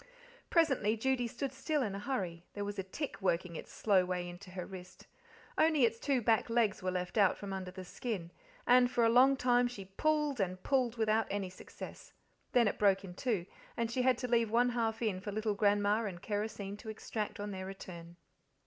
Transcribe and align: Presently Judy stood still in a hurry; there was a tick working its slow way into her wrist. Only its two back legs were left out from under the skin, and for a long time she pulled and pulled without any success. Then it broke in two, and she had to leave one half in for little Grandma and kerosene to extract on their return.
Presently 0.49 0.97
Judy 0.97 1.27
stood 1.27 1.53
still 1.53 1.83
in 1.83 1.93
a 1.93 1.99
hurry; 1.99 2.43
there 2.55 2.65
was 2.65 2.79
a 2.79 2.83
tick 2.83 3.21
working 3.21 3.55
its 3.55 3.71
slow 3.71 4.03
way 4.03 4.27
into 4.27 4.49
her 4.49 4.65
wrist. 4.65 5.05
Only 5.59 5.85
its 5.85 5.99
two 5.99 6.23
back 6.23 6.49
legs 6.49 6.81
were 6.81 6.89
left 6.89 7.19
out 7.19 7.37
from 7.37 7.53
under 7.53 7.69
the 7.69 7.85
skin, 7.85 8.31
and 8.65 8.89
for 8.89 9.03
a 9.05 9.09
long 9.09 9.37
time 9.37 9.67
she 9.67 9.85
pulled 9.85 10.39
and 10.39 10.63
pulled 10.63 10.97
without 10.97 11.27
any 11.29 11.51
success. 11.51 12.13
Then 12.51 12.67
it 12.67 12.79
broke 12.79 13.03
in 13.05 13.13
two, 13.13 13.45
and 13.77 13.91
she 13.91 14.01
had 14.01 14.17
to 14.17 14.27
leave 14.27 14.49
one 14.49 14.69
half 14.69 15.03
in 15.03 15.19
for 15.21 15.31
little 15.31 15.53
Grandma 15.53 16.05
and 16.05 16.19
kerosene 16.19 16.77
to 16.77 16.89
extract 16.89 17.39
on 17.39 17.51
their 17.51 17.67
return. 17.67 18.15